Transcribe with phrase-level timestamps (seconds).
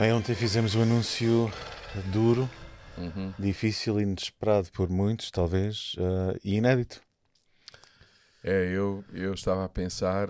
[0.00, 1.52] Bem, ontem fizemos um anúncio
[2.10, 2.48] duro,
[2.96, 3.34] uhum.
[3.38, 7.02] difícil, inesperado por muitos, talvez, uh, e inédito.
[8.42, 10.26] É, eu, eu estava a pensar,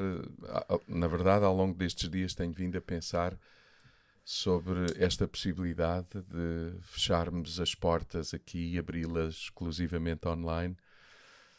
[0.89, 3.39] na verdade, ao longo destes dias tenho vindo a pensar
[4.25, 10.77] sobre esta possibilidade de fecharmos as portas aqui e abri-las exclusivamente online,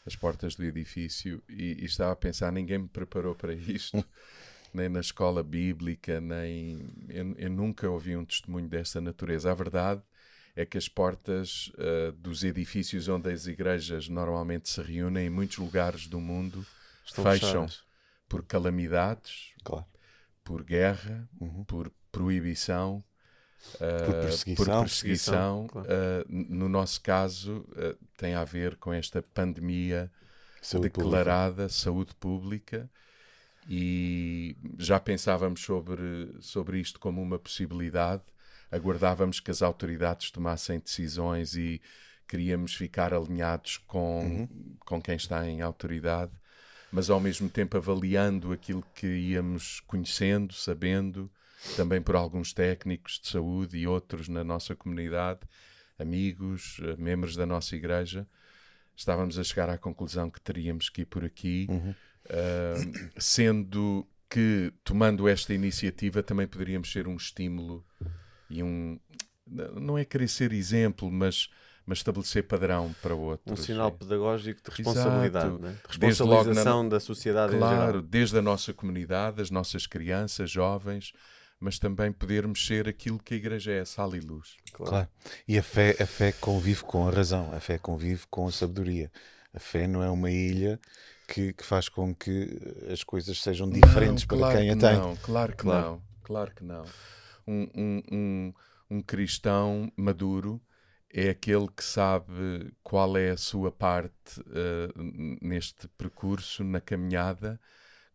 [0.04, 4.04] as portas do edifício, e, e, estava a pensar, ninguém me preparou para isto,
[4.72, 6.88] nem na escola bíblica, nem.
[7.08, 9.50] Eu, eu nunca ouvi um testemunho desta natureza.
[9.50, 10.02] A verdade
[10.54, 15.58] é que as portas uh, dos edifícios onde as igrejas normalmente se reúnem em muitos
[15.58, 16.66] lugares do mundo
[17.04, 17.82] Estão fecham fechadas.
[18.28, 19.86] por calamidades, claro.
[20.44, 21.64] por guerra, uhum.
[21.64, 23.02] por proibição,
[23.76, 24.64] uh, por perseguição.
[24.64, 25.66] Por perseguição.
[25.68, 25.88] Claro.
[25.88, 27.66] Uh, no nosso caso,
[28.16, 30.10] tem a ver com esta pandemia
[30.60, 31.68] saúde declarada, pública.
[31.68, 32.90] saúde pública.
[33.68, 38.22] E já pensávamos sobre, sobre isto como uma possibilidade
[38.72, 41.80] aguardávamos que as autoridades tomassem decisões e
[42.26, 44.76] queríamos ficar alinhados com, uhum.
[44.80, 46.32] com quem está em autoridade,
[46.90, 51.30] mas ao mesmo tempo avaliando aquilo que íamos conhecendo, sabendo,
[51.76, 55.40] também por alguns técnicos de saúde e outros na nossa comunidade,
[55.98, 58.26] amigos, eh, membros da nossa igreja,
[58.96, 61.94] estávamos a chegar à conclusão que teríamos que ir por aqui, uhum.
[62.26, 67.84] Uh, sendo que, tomando esta iniciativa, também poderíamos ser um estímulo
[68.48, 68.98] e um.
[69.46, 71.50] Não é querer ser exemplo, mas,
[71.84, 73.60] mas estabelecer padrão para outros.
[73.60, 75.76] Um sinal pedagógico de responsabilidade, né?
[75.90, 76.88] de responsabilização na...
[76.88, 81.12] da sociedade Claro, desde a nossa comunidade, as nossas crianças, jovens,
[81.60, 84.56] mas também podermos ser aquilo que a igreja é, sal e luz.
[84.72, 84.90] Claro.
[84.90, 85.08] claro.
[85.46, 89.12] E a fé, a fé convive com a razão, a fé convive com a sabedoria.
[89.52, 90.80] A fé não é uma ilha
[91.32, 92.48] que, que faz com que
[92.92, 94.96] as coisas sejam diferentes não, para quem a tem.
[94.98, 95.86] Não, claro que claro.
[95.86, 96.84] não, claro que não
[97.46, 98.54] um, um, um,
[98.90, 100.60] um cristão maduro
[101.12, 107.60] é aquele que sabe qual é a sua parte uh, neste percurso, na caminhada,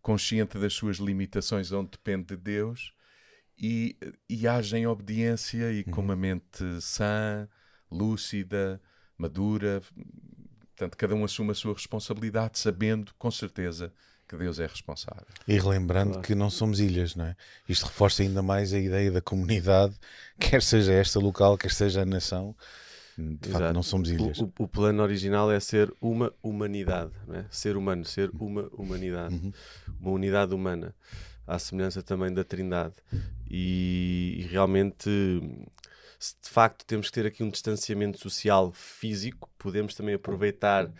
[0.02, 2.92] consciente das suas limitações, onde depende de Deus,
[3.56, 3.96] e,
[4.28, 6.20] e age em obediência e com uma uhum.
[6.20, 7.48] mente sã,
[7.92, 8.82] lúcida,
[9.16, 9.82] madura.
[10.78, 13.92] Portanto, cada um assume a sua responsabilidade, sabendo, com certeza,
[14.28, 15.26] que Deus é responsável.
[15.48, 16.28] E relembrando claro.
[16.28, 17.36] que não somos ilhas, não é?
[17.68, 19.96] Isto reforça ainda mais a ideia da comunidade,
[20.40, 22.56] quer seja esta local, quer seja a nação.
[23.18, 23.64] De Exato.
[23.64, 24.38] facto, não somos ilhas.
[24.38, 27.46] O, o, plano original é ser uma humanidade, não é?
[27.50, 29.52] ser humano, ser uma humanidade, uhum.
[30.00, 30.94] uma unidade humana,
[31.48, 32.94] à semelhança também da Trindade.
[33.50, 35.10] E, e realmente
[36.20, 40.92] se de facto temos que ter aqui um distanciamento social físico, podemos também aproveitar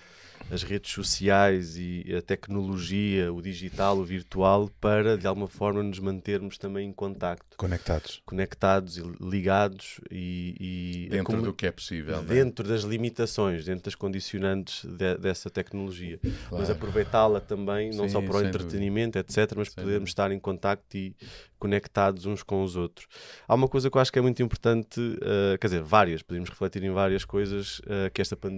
[0.50, 6.00] as redes sociais e a tecnologia, o digital, o virtual, para de alguma forma nos
[6.00, 7.58] mantermos também em contacto.
[7.58, 8.22] Conectados.
[8.26, 11.08] Conectados e ligados e.
[11.08, 12.18] e dentro do que é possível.
[12.18, 12.22] É?
[12.22, 16.20] Dentro das limitações, dentro das condicionantes de, dessa tecnologia.
[16.22, 16.38] Claro.
[16.52, 19.42] Mas aproveitá-la também, não Sim, só para o entretenimento, dúvida.
[19.42, 20.10] etc., mas sem podermos dúvida.
[20.10, 21.16] estar em contacto e
[21.60, 23.08] conectados uns com os outros.
[23.48, 26.50] Há uma coisa que eu acho que é muito importante, uh, quer dizer, várias, podemos
[26.50, 28.57] refletir em várias coisas uh, que esta pandemia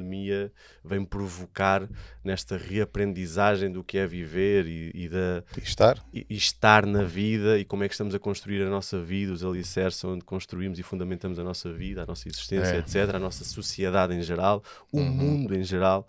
[0.84, 1.88] vem provocar
[2.24, 6.04] nesta reaprendizagem do que é viver e, e da, e estar.
[6.14, 9.32] E, e, estar na vida e como é que estamos a construir a nossa vida,
[9.32, 12.80] os alicerces onde construímos e fundamentamos a nossa vida, a nossa existência, é.
[12.80, 15.12] etc., a nossa sociedade em geral, o uhum.
[15.12, 16.08] mundo em geral.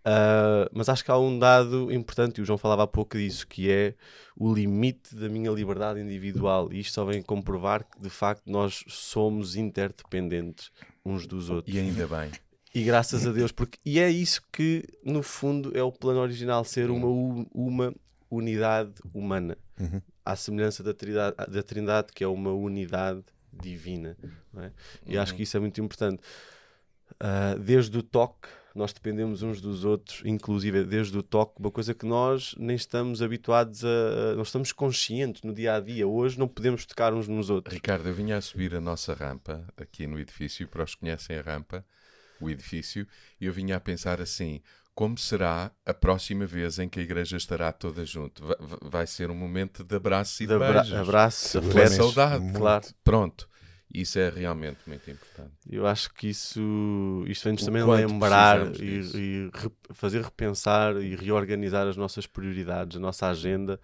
[0.00, 3.46] Uh, mas acho que há um dado importante, e o João falava há pouco disso,
[3.46, 3.94] que é
[4.36, 6.72] o limite da minha liberdade individual.
[6.72, 10.70] E isto só vem comprovar que, de facto, nós somos interdependentes
[11.04, 11.74] uns dos outros.
[11.74, 12.30] E ainda bem.
[12.74, 16.64] E graças a Deus, porque e é isso que, no fundo, é o plano original,
[16.64, 17.06] ser uma,
[17.52, 17.94] uma
[18.30, 19.58] unidade humana.
[19.78, 20.00] Uhum.
[20.24, 24.16] À semelhança da trindade, da trindade, que é uma unidade divina.
[24.56, 24.70] É?
[25.06, 25.22] E uhum.
[25.22, 26.22] acho que isso é muito importante.
[27.14, 31.92] Uh, desde o toque nós dependemos uns dos outros, inclusive desde o toque, uma coisa
[31.92, 34.34] que nós nem estamos habituados a.
[34.36, 36.06] Nós estamos conscientes no dia a dia.
[36.06, 37.74] Hoje não podemos tocar uns nos outros.
[37.74, 41.36] Ricardo, eu vinha a subir a nossa rampa aqui no edifício, para os que conhecem
[41.36, 41.84] a rampa,
[42.40, 43.06] o edifício,
[43.40, 44.60] e eu vinha a pensar assim:
[44.94, 48.44] como será a próxima vez em que a igreja estará toda junto?
[48.44, 50.94] Vai, vai ser um momento de abraço e de, de beijos.
[50.94, 52.52] Abraço, afeto, saudade.
[52.52, 52.86] Claro.
[53.02, 53.48] Pronto.
[53.92, 55.52] Isso é realmente muito importante.
[55.68, 61.88] Eu acho que isso isto vem-nos também lembrar e, e re, fazer repensar e reorganizar
[61.88, 63.80] as nossas prioridades, a nossa agenda.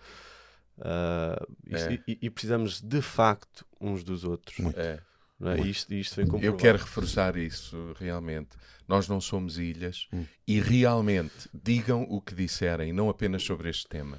[0.78, 1.98] Uh, isto, é.
[2.06, 4.58] e, e, precisamos de facto uns dos outros.
[4.76, 5.00] É.
[5.40, 5.60] É?
[5.60, 8.50] Isto, isto vem Eu quero reforçar isso realmente.
[8.88, 10.24] Nós não somos ilhas hum.
[10.46, 14.18] e realmente digam o que disserem, não apenas sobre este tema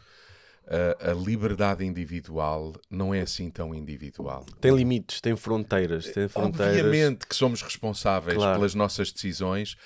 [0.67, 4.45] a, a, liberdade individual não é assim tão individual.
[4.59, 6.05] Tem limites, tem fronteiras.
[6.11, 6.75] Tem fronteiras.
[6.75, 8.55] Obviamente que somos responsáveis claro.
[8.55, 9.77] pelas nossas decisões,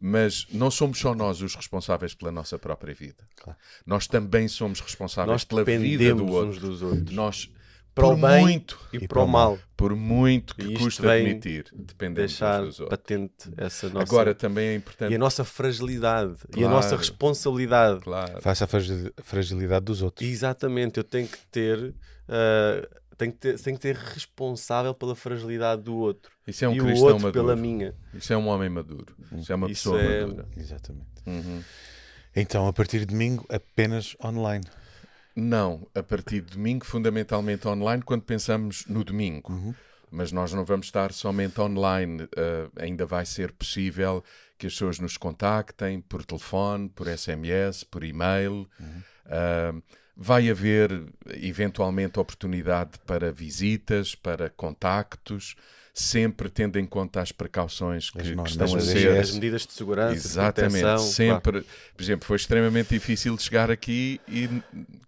[0.00, 3.24] mas não somos só nós os responsáveis pela nossa própria vida.
[3.36, 3.58] Claro.
[3.84, 6.50] Nós também somos responsáveis nós pela vida do outro.
[6.50, 7.10] Uns dos outros.
[7.10, 7.50] Nós
[7.98, 9.58] para o bem muito, e, para o mal.
[9.76, 12.98] Por muito que custa admitir, dependendo deixar dos outros.
[12.98, 14.02] patente essa nossa...
[14.02, 15.12] Agora também é importante...
[15.12, 18.00] E a nossa fragilidade, claro, e a nossa responsabilidade.
[18.00, 18.40] Claro.
[18.40, 18.66] Face à
[19.22, 20.28] fragilidade dos outros.
[20.28, 21.78] Exatamente, eu tenho que ter...
[22.28, 26.30] Uh, tenho que, ter, tenho que ter responsável pela fragilidade do outro.
[26.46, 27.32] Isso é um e cristão o outro maduro.
[27.32, 27.94] pela minha.
[28.14, 29.14] Isso é um homem maduro.
[29.36, 30.20] Isso é uma Isso pessoa é...
[30.20, 30.48] madura.
[30.56, 31.06] Exatamente.
[31.26, 31.62] Uhum.
[32.34, 34.64] Então, a partir de domingo, apenas online.
[35.40, 39.52] Não, a partir de domingo, fundamentalmente online, quando pensamos no domingo.
[39.52, 39.72] Uhum.
[40.10, 42.24] Mas nós não vamos estar somente online.
[42.24, 44.24] Uh, ainda vai ser possível
[44.58, 48.68] que as pessoas nos contactem por telefone, por SMS, por e-mail.
[48.80, 49.02] Uhum.
[49.26, 49.82] Uh,
[50.16, 50.90] vai haver,
[51.34, 55.54] eventualmente, oportunidade para visitas, para contactos
[55.98, 59.18] sempre tendo em conta as precauções que, que estão a ser.
[59.18, 61.52] As medidas de segurança, Exatamente, de proteção, sempre.
[61.52, 61.66] Claro.
[61.96, 64.48] Por exemplo, foi extremamente difícil chegar aqui e,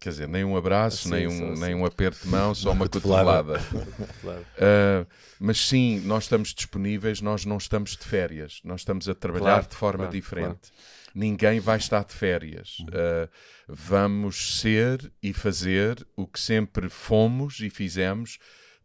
[0.00, 2.88] quer dizer, nem um abraço, sim, nem, um, nem um aperto de mão, só uma
[2.88, 3.60] cotovelada.
[4.24, 5.06] uh,
[5.38, 9.68] mas sim, nós estamos disponíveis, nós não estamos de férias, nós estamos a trabalhar claro,
[9.68, 10.72] de forma claro, diferente.
[11.14, 12.78] Ninguém vai estar de férias.
[12.80, 13.28] Uh,
[13.68, 18.38] vamos ser e fazer o que sempre fomos e fizemos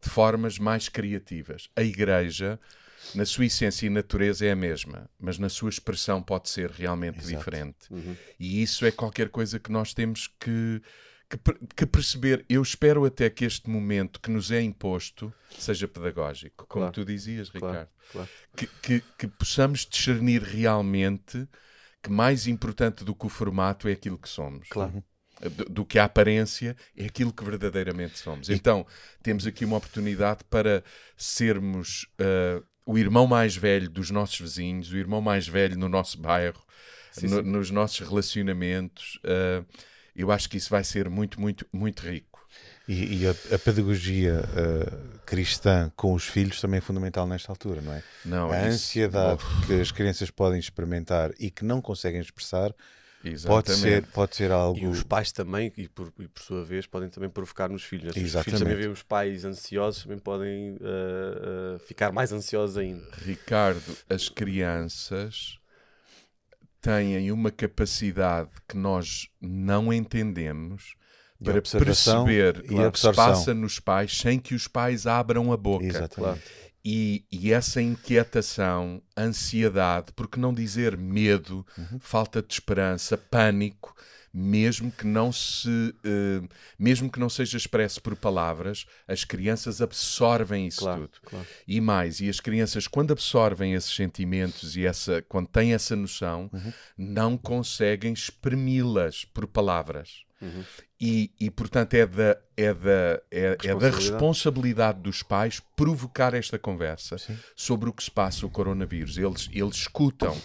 [0.06, 1.68] de formas mais criativas.
[1.76, 2.60] A Igreja,
[3.16, 7.18] na sua essência e natureza, é a mesma, mas na sua expressão pode ser realmente
[7.18, 7.36] Exato.
[7.36, 7.92] diferente.
[7.92, 8.16] Uhum.
[8.40, 10.80] E isso é qualquer coisa que nós temos que,
[11.28, 11.40] que,
[11.76, 12.46] que, perceber.
[12.48, 16.94] Eu espero até que este momento que nos é imposto seja pedagógico, como claro.
[16.94, 17.90] tu dizias, Ricardo.
[18.12, 18.30] Claro.
[18.56, 21.48] Que, que, que possamos discernir realmente
[22.04, 24.70] que mais importante do que o formato é aquilo que somos.
[24.70, 25.04] Claro
[25.50, 28.50] do, do, que a aparência é aquilo que verdadeiramente somos.
[28.50, 28.86] Então,
[29.22, 30.84] temos aqui uma oportunidade para
[31.18, 36.20] sermos uh, o irmão mais velho dos nossos vizinhos, o irmão mais velho no nosso
[36.20, 36.64] bairro,
[37.12, 37.50] sim, no, sim.
[37.50, 39.20] nos nossos relacionamentos.
[39.24, 39.66] Uh,
[40.16, 42.36] eu acho que isso vai ser muito, muito, muito rico.
[42.88, 47.82] E, e a, a, pedagogia uh, cristã com os filhos também é fundamental nesta altura,
[47.82, 48.04] não é?
[48.24, 52.72] Não, a ansiedade que as crianças podem experimentar e que não conseguem expressar
[53.46, 54.80] Pode ser, pode ser algo.
[54.80, 58.14] E os pais também, e por, e por sua vez, podem também provocar nos filhos.
[58.14, 62.78] Se os filhos também veem os pais ansiosos, também podem uh, uh, ficar mais ansiosos
[62.78, 63.04] ainda.
[63.24, 65.60] Ricardo, as crianças
[66.80, 70.96] têm uma capacidade que nós não entendemos
[71.44, 75.86] para perceber o que se passa nos pais sem que os pais abram a boca.
[75.86, 76.16] Exatamente.
[76.16, 76.40] Claro.
[76.88, 82.00] E, e, essa inquietação, ansiedade, por que não dizer medo, uhum.
[82.00, 83.96] falta de esperança, pânico,
[84.32, 86.48] mesmo que não se, uh,
[86.78, 91.22] mesmo que não seja expresso por palavras, as crianças absorvem isso claro, tudo.
[91.24, 91.48] Claro.
[91.66, 96.50] E mais, e as crianças quando absorvem esses sentimentos e essa, quando têm essa noção,
[96.54, 96.74] uhum.
[96.98, 100.26] não conseguem exprimi-las por palavras.
[100.42, 100.64] Uhum.
[101.00, 106.58] E, e, portanto, é da, é, da, é, é, da responsabilidade dos pais provocar esta
[106.58, 107.38] conversa Sim.
[107.56, 109.18] sobre o que se passa o coronavírus.
[109.18, 110.36] Eles, eles escutam.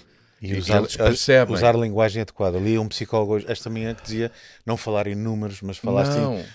[0.43, 1.55] E usar, eles percebem.
[1.55, 2.59] usar a linguagem adequada.
[2.59, 4.33] Ali um psicólogo esta manhã que dizia
[4.67, 6.39] não falar em números, mas falar não.
[6.39, 6.49] assim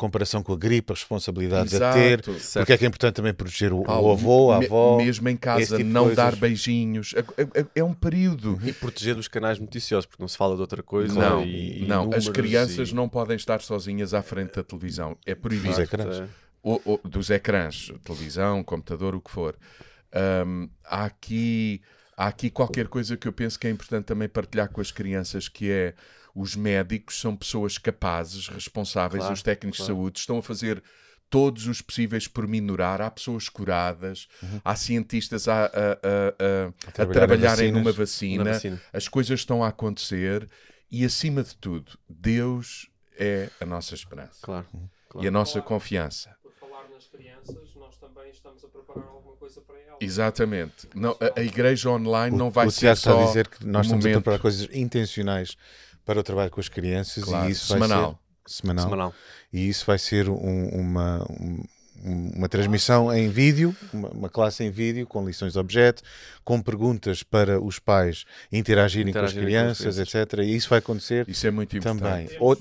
[0.00, 2.60] comparação com a gripe, as responsabilidades Exato, a ter, certo.
[2.60, 4.96] porque é que é importante também proteger o, Paulo, o avô, a avó.
[4.96, 7.12] Mesmo em casa, tipo não dar beijinhos.
[7.14, 8.58] É, é, é, um período.
[8.64, 11.12] E proteger dos canais noticiosos, porque não se fala de outra coisa.
[11.12, 12.08] Não, e, não.
[12.14, 12.94] as crianças e...
[12.94, 15.18] não podem estar sozinhas à frente da televisão.
[15.26, 15.68] É proibido.
[15.68, 16.20] Dos ecrãs.
[16.20, 16.28] É.
[16.62, 19.54] O, o, dos ecrãs, televisão, computador, o que for.
[20.46, 21.82] Um, há aqui.
[22.20, 25.48] Há aqui qualquer coisa que eu penso que é importante também partilhar com as crianças,
[25.48, 25.94] que é
[26.34, 29.94] os médicos são pessoas capazes, responsáveis, claro, os técnicos claro.
[29.94, 30.82] de saúde estão a fazer
[31.30, 33.00] todos os possíveis por minorar.
[33.00, 34.60] Há pessoas curadas, uhum.
[34.62, 38.44] há cientistas a, a, a, a trabalharem numa vacina.
[38.44, 38.78] vacina.
[38.92, 40.46] As coisas estão a acontecer
[40.90, 44.66] e, acima de tudo, Deus é a nossa esperança claro,
[45.08, 45.24] claro.
[45.24, 46.36] e a nossa confiança.
[46.42, 49.98] Por falar nas crianças, nós também estamos a preparar alguma coisa para elas.
[50.00, 50.88] Exatamente.
[50.94, 53.10] Não, a, a igreja online o, não vai o ser só.
[53.10, 54.18] está a dizer que nós estamos momento...
[54.18, 55.56] a preparar coisas intencionais
[56.04, 58.02] para o trabalho com as crianças claro, e isso semanal.
[58.02, 58.10] vai
[58.46, 58.84] ser semanal.
[58.84, 59.14] semanal.
[59.52, 61.62] E isso vai ser um, uma, um,
[62.36, 66.02] uma transmissão em vídeo, uma, uma, classe em vídeo com lições de objeto,
[66.44, 70.14] com perguntas para os pais interagirem, com as crianças, com as crianças.
[70.14, 70.38] etc.
[70.40, 72.00] E isso vai acontecer isso é muito importante.
[72.00, 72.36] também.
[72.38, 72.56] Ou...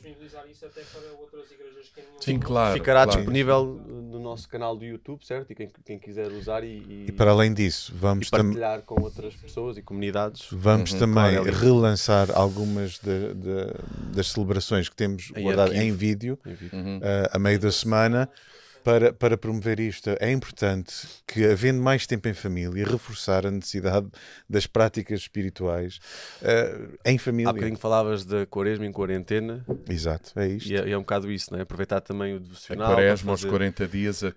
[2.19, 2.73] Sim, claro.
[2.73, 3.19] Ficará claro.
[3.19, 3.81] disponível
[4.29, 5.51] nosso canal do YouTube, certo?
[5.51, 9.01] E quem, quem quiser usar e, e, E para além disso, vamos, e partilhar com
[9.01, 10.47] outras pessoas e comunidades.
[10.51, 15.73] vamos Uhum, também claro, é relançar algumas de- de- das celebrações que temos Em guardado
[15.73, 16.77] em vídeo em vídeo.
[16.77, 16.97] Uhum.
[16.97, 18.29] uh, a meio da semana
[18.89, 20.09] para, para promover isto.
[20.19, 20.91] É importante
[21.27, 24.07] que, havendo mais tempo em família, reforçar a necessidade
[24.49, 25.99] das práticas espirituais
[26.41, 27.53] uh, em Há família.
[27.53, 30.69] bocadinho falavas da quaresma em quarentena Exato, é isto.
[30.71, 31.61] e é, é um bocado isso, não é?
[31.63, 32.87] Aproveitar também o A devocional.
[32.87, 34.33] para quaresma, os fazer- 40 dias, a e a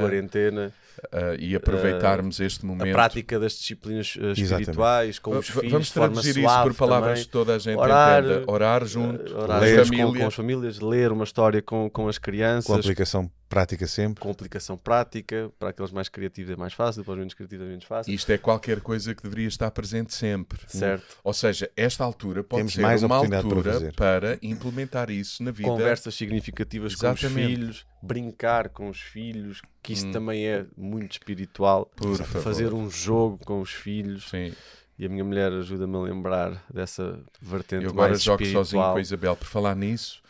[0.00, 0.72] quarentena
[1.12, 2.92] ah, e aproveitarmos este a momento.
[2.92, 4.42] prática das disciplinas eh, Exatamente.
[4.60, 7.24] espirituais com os filhos Vamos de forma traduzir isso por palavras também.
[7.24, 8.44] que toda a gente Orar, entenda.
[8.52, 10.06] Orar junto, Eh, orar ler família.
[10.06, 14.20] com, com as famílias, ler uma história com, com as crianças, Com aplicação prática sempre.
[14.22, 17.68] com aplicação prática, para aqueles mais criativos é mais fácil, para os menos criativos é
[17.68, 18.14] menos fácil.
[18.14, 20.60] Isto é qualquer coisa que deveria estar presente sempre.
[20.68, 21.04] Certo.
[21.24, 23.92] Ou seja, esta altura pode Temos ser mais uma para altura fazer.
[23.94, 25.68] para, implementar isso na vida.
[25.68, 27.46] Conversas significativas com os Exatamente.
[27.48, 30.12] filhos, brincar com os filhos, que isso Hum.
[30.12, 31.86] também é muito espiritual.
[31.96, 32.42] Por favor.
[32.42, 34.28] Fazer um jogo com os filhos.
[34.30, 34.52] Sim.
[34.98, 38.92] E a minha mulher ajuda-me a lembrar dessa vertente Eu agora mais jogo sozinho espiritual.
[38.92, 39.36] com a Isabel.
[39.36, 40.22] Por falar nisso,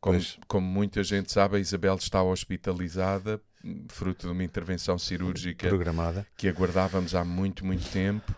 [0.00, 0.38] como, Pois.
[0.48, 3.40] como muita gente sabe, a Isabel está hospitalizada,
[3.88, 6.26] fruto de uma intervenção cirúrgica Programada.
[6.36, 8.34] que aguardávamos há muito, muito tempo.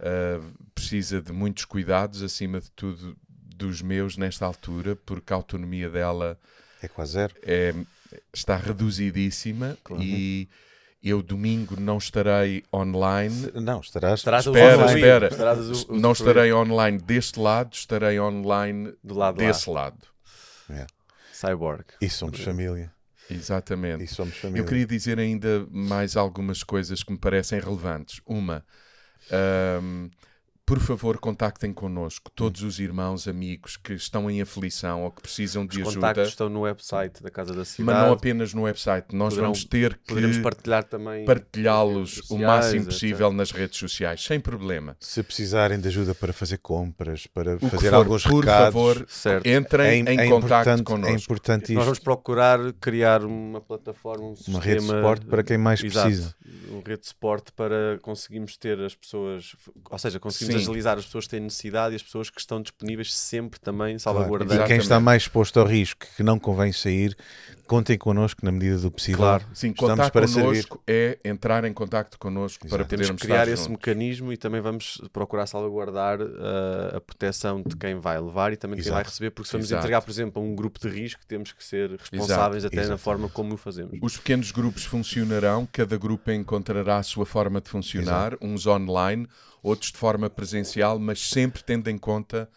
[0.00, 3.16] Uh, precisa de muitos cuidados, acima de tudo
[3.56, 6.36] dos meus nesta altura, porque a autonomia dela
[6.82, 7.34] É quase zero.
[7.42, 7.72] é,
[8.32, 10.48] está reduzidíssima e
[11.02, 13.50] eu domingo não estarei online.
[13.54, 14.20] Não, estarás.
[14.20, 15.26] Estarás Espera, espera.
[15.28, 19.48] estarás a usu- Não estarei online deste lado, estarei online do lado de lá.
[19.48, 19.98] desse lado.
[21.32, 21.84] Cyborg.
[22.00, 22.92] E somos família.
[23.30, 24.04] Exatamente.
[24.04, 24.60] E somos família.
[24.60, 28.20] Eu queria dizer ainda mais algumas coisas que me parecem relevantes.
[28.26, 28.64] Uma,
[29.30, 30.08] ahm,
[30.72, 35.66] por favor, contactem connosco todos os irmãos, amigos que estão em aflição ou que precisam
[35.66, 37.84] de Os ajuda, contactos estão no website da Casa da Cidade.
[37.98, 39.14] mas não apenas no website.
[39.14, 44.40] Nós Poderão- vamos ter que partilhar também partilhá-los o máximo possível nas redes sociais, sem
[44.40, 44.96] problema.
[44.98, 49.04] Se precisarem de ajuda para fazer compras, para O fazer for, alguns por recados, favor,
[49.08, 49.46] Certo.
[49.46, 51.10] entrem é, em é contacto importante, connosco.
[51.10, 51.84] é importante Nós isto.
[51.84, 56.06] vamos procurar criar uma plataforma, um Uma sistema, rede de suporte para quem mais Exato,
[56.08, 56.34] precisa.
[56.70, 59.54] Uma rede de suporte para conseguirmos ter as pessoas,
[59.90, 60.61] ou seja, conseguimos Sim.
[60.62, 64.00] Agilizar as pessoas que têm necessidade e as pessoas que estão disponíveis sempre também, Claro.
[64.00, 64.62] salvaguardando.
[64.62, 67.16] E quem está mais exposto ao risco, que não convém sair,
[67.72, 69.18] contem connosco na medida do possível.
[69.18, 69.44] Claro.
[69.54, 70.48] Sim, Estamos contato para servir.
[70.48, 72.90] connosco é entrar em contacto connosco para Exato.
[72.90, 73.68] Temos podermos que criar esse juntos.
[73.68, 78.76] mecanismo e também vamos procurar salvaguardar uh, a proteção de quem vai levar e também
[78.76, 79.02] de quem Exato.
[79.02, 79.80] vai receber, porque se vamos Exato.
[79.80, 82.98] entregar, por exemplo, a um grupo de risco, temos que ser responsáveis até na Exato.
[82.98, 83.98] forma como o fazemos.
[84.02, 89.26] Os pequenos grupos funcionarão, cada grupo encontrará a sua forma de funcionar, uns online,
[89.62, 92.48] outros de forma presencial, mas sempre tendo em conta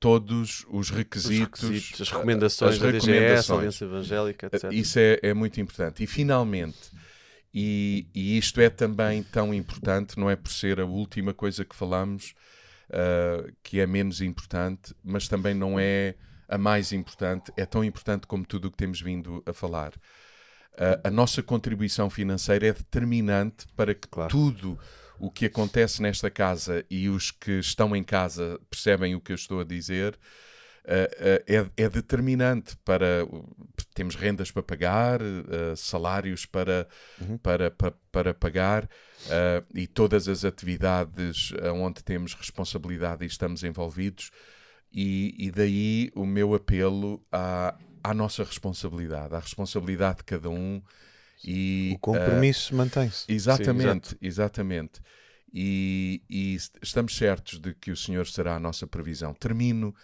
[0.00, 3.54] todos os Os requisitos, requisitos, as recomendações as da DGS, a.
[3.56, 4.72] Aliança Evangélica, etc.
[4.72, 6.02] Isso é, é muito importante.
[6.02, 6.90] E finalmente,
[7.52, 11.76] e, e isto é também tão importante, não é por ser a última coisa que
[11.76, 12.34] falamos,
[12.90, 16.14] ah, que é menos importante, mas também não é
[16.48, 19.92] a mais importante, é tão importante como tudo o que temos vindo a falar.
[20.78, 24.30] Ah, a nossa contribuição financeira é determinante para que Claro.
[24.30, 24.78] tudo
[25.20, 29.36] o que acontece nesta casa e os que estão em casa percebem o que eu
[29.36, 30.18] estou a dizer.
[30.86, 33.26] ah, ah, é, é determinante para
[33.94, 36.88] temos rendas para pagar, ah, salários para,
[37.42, 38.88] para, para, para pagar
[39.74, 44.30] e todas as atividades onde temos responsabilidade e estamos envolvidos,
[44.90, 50.82] e, e daí o meu apelo à, à nossa responsabilidade, à responsabilidade de cada um.
[51.44, 53.24] E, O compromisso mantém-se.
[53.32, 55.00] Exatamente, exatamente.
[55.52, 59.34] E, e est- estamos certos de que o Senhor será a nossa previsão.
[59.34, 59.94] Termino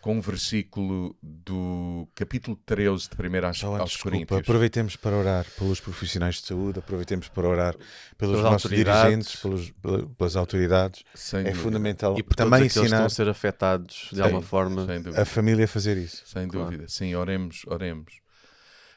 [0.00, 4.40] com um versículo do capítulo 13 de 1 aos, antes, aos desculpa, Coríntios.
[4.40, 7.76] aproveitemos para orar pelos profissionais de saúde, aproveitemos para orar
[8.18, 11.04] pelos Pelas nossos dirigentes, pelos, pela- pelas autoridades.
[11.14, 14.22] Sem É dúvida, fundamental E por também que estão ensinar a ser afetados de Sim,
[14.22, 14.86] alguma forma.
[14.86, 16.22] Sem a família a fazer isso.
[16.26, 16.66] Sem Claro.
[16.70, 16.88] dúvida.
[16.88, 18.14] Sim, oremos, oremos.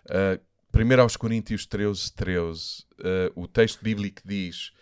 [0.08, 0.40] Uh,
[0.76, 4.74] 1 aos Coríntios 13, 13, uh, o texto bíblico diz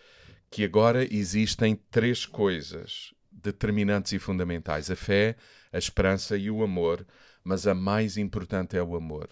[0.50, 5.36] que agora existem três coisas determinantes e fundamentais: a fé,
[5.72, 7.06] a esperança e o amor,
[7.44, 9.28] mas a mais importante é o amor.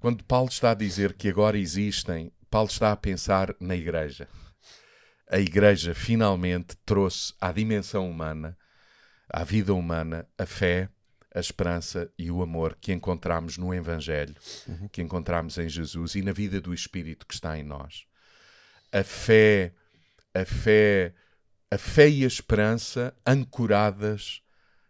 [0.00, 4.26] Quando Paulo está a dizer que agora existem, Paulo está a pensar na igreja.
[5.30, 8.58] A igreja finalmente trouxe à dimensão humana,
[9.28, 10.88] à vida humana, a fé,
[11.34, 14.34] a esperança e o amor que encontramos no Evangelho,
[14.92, 18.04] que encontramos em Jesus e na vida do Espírito que está em nós.
[18.92, 19.72] A fé,
[20.34, 21.14] a fé,
[21.70, 24.42] a fé e a esperança ancoradas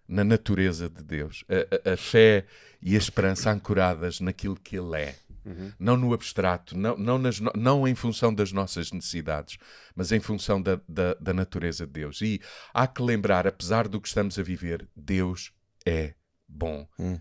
[0.08, 1.44] na natureza de Deus.
[1.48, 2.46] A, a- a fé
[2.82, 5.16] e a esperança ancoradas naquilo que Ele é.
[5.44, 5.72] Uhum.
[5.78, 9.56] Não no abstrato, não, não, nas, não em função das nossas necessidades,
[9.94, 12.20] mas em função da, da, da natureza de Deus.
[12.20, 12.40] E
[12.74, 15.50] há que lembrar, apesar do que estamos a viver, Deus
[15.86, 16.14] é
[16.50, 16.86] bom.
[16.98, 17.18] Hum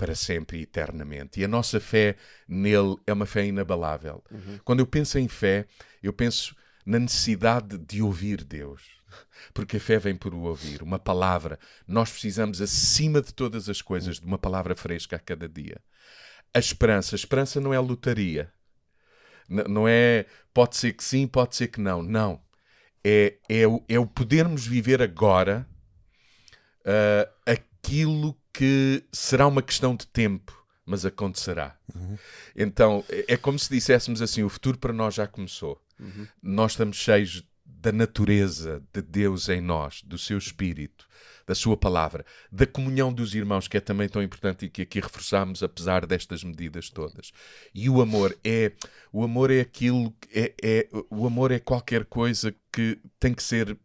[0.00, 1.38] para sempre e eternamente.
[1.38, 2.16] E a nossa fé
[2.48, 4.24] nele é uma fé inabalável.
[4.30, 4.58] Uhum.
[4.64, 5.66] Quando eu penso em fé,
[6.02, 8.82] eu penso na necessidade de ouvir Deus.
[9.52, 11.58] Porque a fé vem por o ouvir, uma palavra.
[11.86, 15.78] Nós precisamos, acima de todas as coisas, de uma palavra fresca a cada dia.
[16.54, 17.14] A esperança.
[17.14, 18.50] A esperança não é lotaria.
[19.46, 20.24] Não é
[20.54, 22.02] pode ser que sim, pode ser que não.
[22.02, 22.40] Não.
[23.04, 25.68] É, é, o, é o podermos viver agora
[26.80, 31.76] uh, aquilo que será uma questão de tempo, mas acontecerá.
[31.94, 32.18] Uhum.
[32.56, 35.80] Então, é, é como se disséssemos assim: o futuro para nós já começou.
[35.98, 36.26] Uhum.
[36.42, 37.44] Nós estamos cheios
[37.80, 41.08] da natureza de Deus em nós, do seu espírito,
[41.46, 45.00] da sua palavra, da comunhão dos irmãos, que é também tão importante e que aqui
[45.00, 47.32] reforçamos apesar destas medidas todas.
[47.74, 48.72] E o amor é
[49.12, 53.72] o amor é aquilo é, é o amor é qualquer coisa que tem que ser
[53.72, 53.78] uh,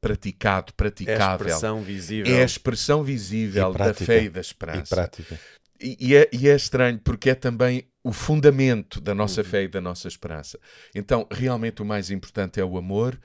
[0.00, 1.48] praticado, praticável.
[1.48, 2.36] É a expressão visível.
[2.36, 4.94] É a expressão visível da fé e da esperança.
[4.94, 5.40] E prática.
[5.80, 9.46] E, e, é, e é estranho porque é também o fundamento da nossa uhum.
[9.46, 10.58] fé e da nossa esperança.
[10.94, 13.18] Então, realmente o mais importante é o amor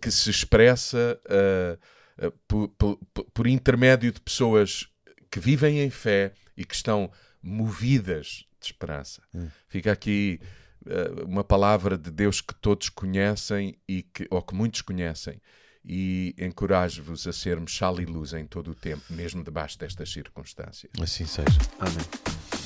[0.00, 2.98] que se expressa uh, uh, por, por,
[3.32, 4.88] por, intermédio de pessoas
[5.30, 7.10] que vivem em fé e que estão
[7.42, 9.22] movidas de esperança.
[9.34, 9.50] Uhum.
[9.68, 10.40] Fica aqui
[10.86, 15.40] uh, uma palavra de Deus que todos conhecem e que, ou que muitos conhecem
[15.84, 20.90] e encorajo-vos a sermos sal e luz em todo o tempo, mesmo debaixo destas circunstâncias.
[21.00, 21.58] Assim seja.
[21.78, 22.63] Amém.